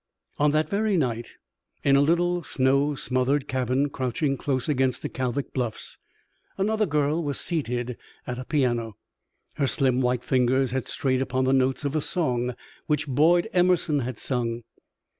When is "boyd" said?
13.07-13.47